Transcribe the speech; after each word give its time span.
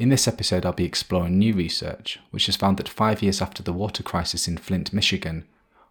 In 0.00 0.08
this 0.08 0.26
episode, 0.26 0.64
I'll 0.64 0.72
be 0.72 0.86
exploring 0.86 1.38
new 1.38 1.52
research 1.52 2.18
which 2.30 2.46
has 2.46 2.56
found 2.56 2.78
that 2.78 2.88
five 2.88 3.22
years 3.22 3.42
after 3.42 3.62
the 3.62 3.74
water 3.74 4.02
crisis 4.02 4.48
in 4.48 4.56
Flint, 4.56 4.94
Michigan, 4.94 5.44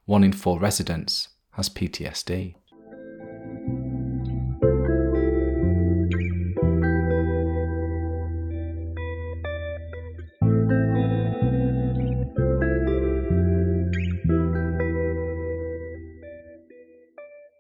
one 0.08 0.24
in 0.24 0.34
four 0.34 0.60
residents 0.60 1.28
has 1.52 1.70
PTSD. 1.70 2.56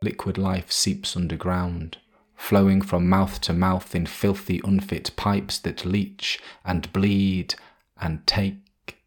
Liquid 0.02 0.40
life 0.40 0.72
seeps 0.72 1.16
underground 1.16 2.00
flowing 2.40 2.82
from 2.82 3.08
mouth 3.08 3.42
to 3.42 3.54
mouth 3.54 3.94
in 3.94 4.06
filthy, 4.06 4.62
unfit 4.64 5.12
pipes 5.18 5.60
that 5.60 5.86
leach 5.86 6.40
and 6.64 6.92
bleed 6.94 7.54
and 8.02 8.26
take. 8.26 9.04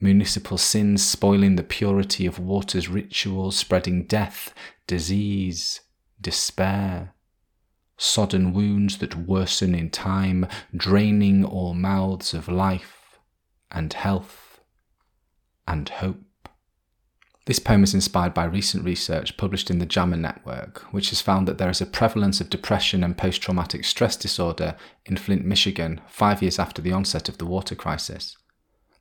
Municipal 0.00 0.58
sins 0.58 1.02
spoiling 1.02 1.54
the 1.54 1.62
purity 1.62 2.26
of 2.26 2.40
water's 2.40 2.88
rituals, 2.88 3.56
spreading 3.56 4.02
death, 4.04 4.52
disease, 4.86 5.80
despair. 6.20 7.14
Sodden 7.96 8.52
wounds 8.52 8.98
that 8.98 9.14
worsen 9.14 9.74
in 9.74 9.88
time, 9.88 10.46
draining 10.76 11.44
all 11.44 11.72
mouths 11.72 12.34
of 12.34 12.48
life 12.48 13.18
and 13.70 13.92
health 13.92 14.60
and 15.68 15.88
hope. 15.88 16.25
This 17.46 17.60
poem 17.60 17.84
is 17.84 17.94
inspired 17.94 18.34
by 18.34 18.44
recent 18.44 18.84
research 18.84 19.36
published 19.36 19.70
in 19.70 19.78
the 19.78 19.86
JAMA 19.86 20.16
Network, 20.16 20.80
which 20.90 21.10
has 21.10 21.20
found 21.20 21.46
that 21.46 21.58
there 21.58 21.70
is 21.70 21.80
a 21.80 21.86
prevalence 21.86 22.40
of 22.40 22.50
depression 22.50 23.04
and 23.04 23.16
post 23.16 23.40
traumatic 23.40 23.84
stress 23.84 24.16
disorder 24.16 24.74
in 25.04 25.16
Flint, 25.16 25.44
Michigan, 25.44 26.00
five 26.08 26.42
years 26.42 26.58
after 26.58 26.82
the 26.82 26.90
onset 26.90 27.28
of 27.28 27.38
the 27.38 27.46
water 27.46 27.76
crisis. 27.76 28.36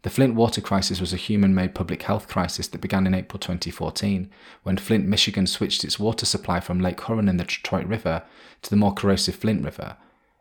The 0.04 0.12
Flint 0.12 0.36
water 0.36 0.62
crisis 0.62 1.02
was 1.02 1.12
a 1.12 1.18
human 1.18 1.56
made 1.56 1.73
public 1.73 2.04
health 2.04 2.28
crisis 2.28 2.68
that 2.68 2.82
began 2.82 3.08
in 3.08 3.16
April 3.16 3.40
2014, 3.40 4.30
when 4.62 4.78
Flint, 4.78 5.08
Michigan 5.08 5.48
switched 5.48 5.84
its 5.84 5.98
water 5.98 6.28
supply 6.28 6.60
from 6.60 6.80
Lake 6.80 7.04
Huron 7.04 7.28
in 7.28 7.38
the 7.38 7.46
Detroit 7.46 7.88
River 7.88 8.22
to 8.62 8.70
the 8.70 8.76
more 8.76 8.94
corrosive 8.94 9.34
Flint 9.34 9.64
River. 9.64 9.98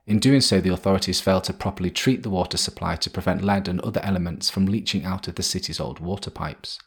In 0.07 0.19
doing 0.19 0.43
so, 0.43 0.61
the 0.61 0.75
authorities 0.75 1.23
failed 1.23 1.45
to 1.45 1.55
properly 1.55 1.91
treat 1.91 2.23
the 2.23 2.29
water 2.29 2.59
supply 2.59 2.97
to 2.97 3.09
prevent 3.09 3.43
lead 3.43 3.67
and 3.67 3.81
other 3.81 4.03
elements 4.03 4.51
from 4.51 4.67
leaching 4.67 5.07
out 5.07 5.27
of 5.27 5.37
the 5.37 5.43
city's 5.43 5.81
old 5.81 6.01
water 6.01 6.31
pipes. 6.31 6.79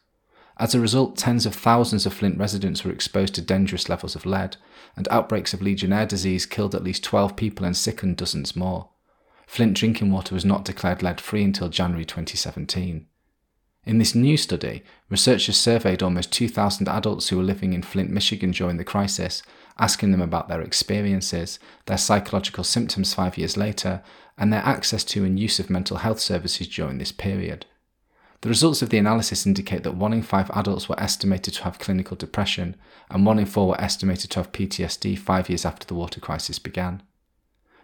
As 0.60 0.74
a 0.74 0.80
result, 0.80 1.18
tens 1.18 1.46
of 1.46 1.54
thousands 1.54 2.08
of 2.08 2.14
Flint 2.14 2.40
residents 2.40 2.84
were 2.84 2.92
exposed 2.92 3.36
to 3.36 3.42
dangerous 3.42 3.90
levels 3.90 4.16
of 4.16 4.26
lead, 4.26 4.58
and 4.96 5.08
outbreaks 5.10 5.54
of 5.54 5.62
Legionnaire 5.62 6.08
disease 6.08 6.48
killed 6.48 6.74
at 6.74 6.84
least 6.84 7.04
12 7.04 7.36
people 7.36 7.64
and 7.64 7.78
sickened 7.78 8.18
dozens 8.18 8.56
more. 8.56 8.90
Flint 9.46 9.76
drinking 9.76 10.12
water 10.12 10.34
was 10.34 10.44
not 10.44 10.66
declared 10.66 11.04
lead 11.04 11.22
free 11.22 11.44
until 11.44 11.70
January 11.70 12.06
2017. 12.06 13.06
In 13.86 14.00
this 14.00 14.16
new 14.16 14.36
study, 14.36 14.84
researchers 15.10 15.56
surveyed 15.56 16.04
almost 16.04 16.34
2,000 16.34 16.90
adults 16.90 17.30
who 17.30 17.38
were 17.38 17.44
living 17.44 17.72
in 17.72 17.84
Flint, 17.84 18.10
Michigan 18.10 18.52
during 18.52 18.78
the 18.78 18.84
crisis, 18.84 19.44
asking 19.78 20.12
them 20.12 20.22
about 20.22 20.50
their 20.50 20.62
experiences, 20.62 21.60
their 21.86 21.98
psychological 21.98 22.66
symptoms 22.66 23.14
five 23.14 23.38
years 23.38 23.56
later, 23.56 24.04
and 24.38 24.52
their 24.52 24.66
access 24.66 25.04
to 25.06 25.24
and 25.24 25.40
use 25.40 25.60
of 25.60 25.70
mental 25.70 25.98
health 25.98 26.20
services 26.20 26.68
during 26.68 26.98
this 26.98 27.14
period. 27.14 27.68
The 28.42 28.50
results 28.50 28.84
of 28.84 28.90
the 28.90 29.00
analysis 29.00 29.48
indicate 29.48 29.84
that 29.84 29.96
1 29.96 30.14
in 30.14 30.22
5 30.22 30.52
adults 30.52 30.88
were 30.88 31.00
estimated 31.00 31.56
to 31.56 31.64
have 31.64 31.80
clinical 31.80 32.16
depression, 32.16 32.76
and 33.10 33.26
1 33.26 33.40
in 33.40 33.46
4 33.48 33.68
were 33.68 33.82
estimated 33.82 34.30
to 34.32 34.40
have 34.40 34.52
PTSD 34.52 35.18
five 35.18 35.50
years 35.50 35.66
after 35.66 35.88
the 35.88 35.96
water 35.96 36.20
crisis 36.20 36.60
began. 36.60 37.02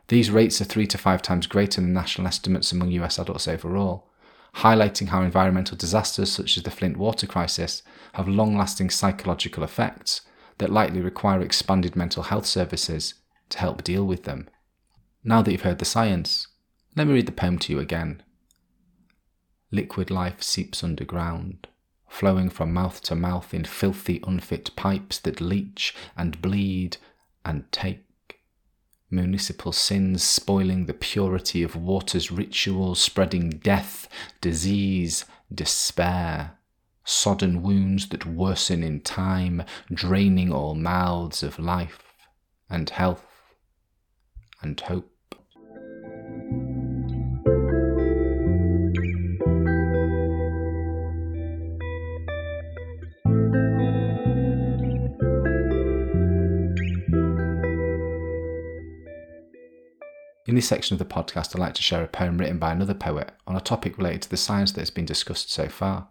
These 0.10 0.30
rates 0.30 0.62
are 0.62 0.66
3 0.66 0.86
to 0.88 0.98
5 0.98 1.22
times 1.24 1.48
greater 1.48 1.82
than 1.82 1.94
national 1.94 2.28
estimates 2.28 2.72
among 2.72 2.92
US 2.92 3.18
adults 3.18 3.48
overall, 3.48 4.12
highlighting 4.58 5.08
how 5.08 5.24
environmental 5.24 5.76
disasters 5.76 6.32
such 6.32 6.56
as 6.56 6.64
the 6.64 6.70
Flint 6.70 6.98
water 6.98 7.26
crisis 7.26 7.82
have 8.14 8.28
long 8.28 8.56
lasting 8.56 8.92
psychological 8.92 9.64
effects 9.64 10.22
that 10.60 10.72
likely 10.72 11.02
require 11.02 11.42
expanded 11.42 11.96
mental 11.96 12.24
health 12.24 12.46
services 12.46 13.16
to 13.50 13.58
help 13.58 13.84
deal 13.84 14.06
with 14.06 14.24
them. 14.26 14.48
Now 15.24 15.42
that 15.42 15.52
you've 15.52 15.62
heard 15.62 15.80
the 15.80 15.86
science, 15.86 16.48
let 16.96 17.08
me 17.08 17.14
read 17.14 17.26
the 17.26 17.32
poem 17.32 17.58
to 17.60 17.74
you 17.74 17.80
again 17.80 18.22
liquid 19.74 20.12
life 20.12 20.42
seeps 20.44 20.84
underground, 20.84 21.68
flowing 22.08 22.50
from 22.50 22.72
mouth 22.72 23.02
to 23.02 23.16
mouth 23.16 23.54
in 23.54 23.66
filthy, 23.66 24.22
unfit 24.26 24.74
pipes 24.76 25.18
that 25.20 25.42
leach 25.42 25.96
and 26.16 26.42
bleed 26.42 26.98
and 27.44 27.70
take. 27.72 28.40
Municipal 29.10 29.72
sins 29.72 30.24
spoiling 30.24 30.86
the 30.86 30.94
purity 30.94 31.64
of 31.64 31.76
water's 31.76 32.32
rituals, 32.32 33.02
spreading 33.02 33.50
death, 33.50 34.08
disease, 34.42 35.26
despair. 35.54 36.52
Sodden 37.04 37.62
wounds 37.62 38.08
that 38.10 38.26
worsen 38.26 38.82
in 38.82 39.02
time, 39.02 39.64
draining 39.92 40.54
all 40.54 40.74
mouths 40.74 41.44
of 41.44 41.60
life 41.60 42.14
and 42.70 42.90
health 42.90 43.26
and 44.62 44.80
hope. 44.80 45.13
In 60.54 60.56
this 60.56 60.68
section 60.68 60.94
of 60.94 61.00
the 61.00 61.06
podcast, 61.06 61.56
I'd 61.56 61.60
like 61.60 61.74
to 61.74 61.82
share 61.82 62.04
a 62.04 62.08
poem 62.08 62.38
written 62.38 62.60
by 62.60 62.72
another 62.72 62.94
poet 62.94 63.32
on 63.48 63.56
a 63.56 63.60
topic 63.60 63.98
related 63.98 64.22
to 64.22 64.30
the 64.30 64.38
science 64.38 64.72
that 64.72 64.82
has 64.82 64.92
been 64.92 65.04
discussed 65.04 65.52
so 65.52 65.68
far. 65.68 66.10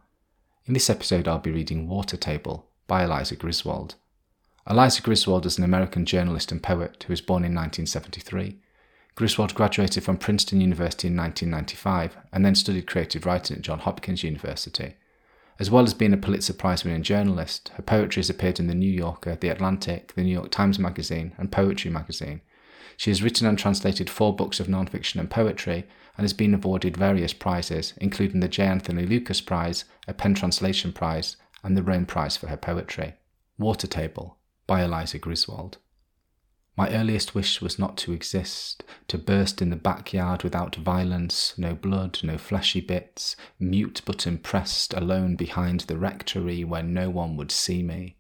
In 0.66 0.75
this 0.75 0.91
episode, 0.91 1.28
I'll 1.28 1.38
be 1.38 1.53
reading 1.53 1.86
Water 1.86 2.16
Table 2.16 2.66
by 2.88 3.04
Eliza 3.04 3.36
Griswold. 3.36 3.94
Eliza 4.69 5.00
Griswold 5.00 5.47
is 5.47 5.58
an 5.58 5.64
American 5.64 6.04
journalist 6.04 6.50
and 6.50 6.60
poet 6.60 7.04
who 7.04 7.12
was 7.12 7.20
born 7.20 7.44
in 7.44 7.54
1973. 7.54 8.58
Griswold 9.14 9.54
graduated 9.54 10.02
from 10.02 10.16
Princeton 10.16 10.60
University 10.60 11.06
in 11.06 11.16
1995 11.16 12.16
and 12.32 12.44
then 12.44 12.56
studied 12.56 12.88
creative 12.88 13.25
writing 13.25 13.58
at 13.58 13.62
Johns 13.62 13.82
Hopkins 13.82 14.25
University. 14.25 14.97
As 15.60 15.70
well 15.70 15.84
as 15.84 15.94
being 15.94 16.14
a 16.14 16.16
Pulitzer 16.16 16.54
Prize 16.54 16.82
winning 16.82 17.04
journalist, 17.04 17.70
her 17.76 17.82
poetry 17.84 18.19
has 18.19 18.31
appeared 18.31 18.58
in 18.58 18.66
The 18.66 18.75
New 18.75 18.91
Yorker, 18.91 19.36
The 19.36 19.50
Atlantic, 19.50 20.14
The 20.16 20.25
New 20.25 20.32
York 20.32 20.50
Times 20.50 20.81
Magazine, 20.81 21.32
and 21.38 21.52
Poetry 21.52 21.92
Magazine, 21.92 22.41
she 22.97 23.10
has 23.10 23.22
written 23.22 23.47
and 23.47 23.58
translated 23.58 24.08
four 24.08 24.34
books 24.34 24.60
of 24.60 24.66
nonfiction 24.66 25.20
and 25.20 25.30
poetry 25.30 25.84
and 26.16 26.25
has 26.25 26.32
been 26.32 26.54
awarded 26.54 26.97
various 26.97 27.32
prizes, 27.32 27.94
including 27.98 28.40
the 28.40 28.49
J. 28.49 28.64
Anthony 28.64 29.06
Lukas 29.06 29.40
Prize, 29.40 29.84
a 30.06 30.14
PEN 30.14 30.34
Translation 30.34 30.93
Prize, 30.93 31.37
and 31.64 31.76
the 31.76 31.82
Rome 31.82 32.06
Prize 32.06 32.37
for 32.37 32.49
her 32.49 32.56
poetry. 32.56 33.14
Water 33.58 33.87
Table 33.87 34.38
by 34.67 34.82
Eliza 34.82 35.19
Griswold. 35.19 35.78
My 36.76 36.90
earliest 36.90 37.34
wish 37.34 37.61
was 37.61 37.78
not 37.78 37.99
to 37.99 38.12
exist, 38.12 38.82
to 39.08 39.19
burst 39.19 39.61
in 39.61 39.69
the 39.69 39.76
backyard 39.76 40.43
without 40.43 40.75
violence, 40.76 41.52
no 41.58 41.75
blood, 41.75 42.19
no 42.22 42.38
fleshy 42.38 42.81
bits, 42.81 43.37
mute 43.58 44.00
but 44.06 44.26
impressed, 44.26 44.94
alone 44.94 45.37
behind 45.37 45.81
the 45.81 45.99
rectory 45.99 46.64
where 46.64 46.82
no 46.82 47.11
one 47.11 47.37
would 47.37 47.50
see 47.50 47.82
me. 47.82 48.17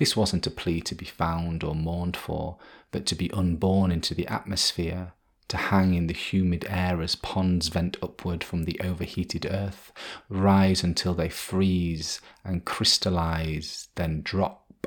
This 0.00 0.16
wasn't 0.16 0.46
a 0.46 0.50
plea 0.50 0.80
to 0.80 0.94
be 0.94 1.04
found 1.04 1.62
or 1.62 1.74
mourned 1.74 2.16
for, 2.16 2.56
but 2.90 3.04
to 3.04 3.14
be 3.14 3.30
unborn 3.32 3.92
into 3.92 4.14
the 4.14 4.26
atmosphere, 4.28 5.12
to 5.48 5.58
hang 5.58 5.92
in 5.92 6.06
the 6.06 6.14
humid 6.14 6.64
air 6.70 7.02
as 7.02 7.16
ponds 7.16 7.68
vent 7.68 7.98
upward 8.02 8.42
from 8.42 8.64
the 8.64 8.80
overheated 8.82 9.44
earth, 9.44 9.92
rise 10.30 10.82
until 10.82 11.12
they 11.12 11.28
freeze 11.28 12.18
and 12.42 12.64
crystallize, 12.64 13.88
then 13.96 14.22
drop 14.22 14.86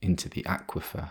into 0.00 0.30
the 0.30 0.42
aquifer. 0.44 1.10